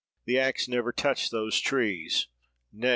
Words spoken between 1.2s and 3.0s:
those trees—Nay!